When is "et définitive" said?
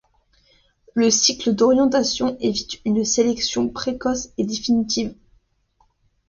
4.39-5.13